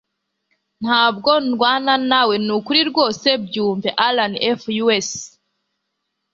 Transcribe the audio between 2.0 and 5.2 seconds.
nawe nukuri rwose byumve(AlanF_US)